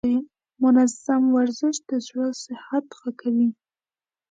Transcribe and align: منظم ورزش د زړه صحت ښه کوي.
منظم 0.63 1.23
ورزش 1.37 1.75
د 1.89 1.91
زړه 2.07 2.27
صحت 2.45 2.85
ښه 2.97 3.11
کوي. 3.21 3.49